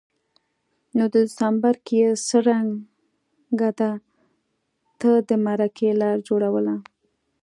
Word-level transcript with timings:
نو 0.95 1.03
دسمبر 1.15 1.73
کي 1.85 1.95
یې 2.03 2.09
څرنګه 2.27 3.69
ده 3.79 3.91
ته 4.99 5.11
د 5.27 5.29
مرکې 5.45 5.89
لار 6.01 6.17
جوړوله 6.27 6.75